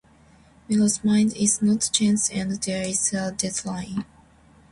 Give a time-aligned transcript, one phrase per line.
[0.67, 4.03] Milo's mind is not changed and there is a deadline.